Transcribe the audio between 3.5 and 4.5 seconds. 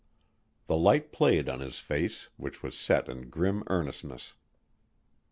earnestness.